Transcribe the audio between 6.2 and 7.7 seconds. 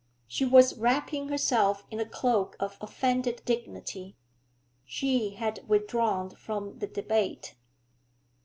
from the debate.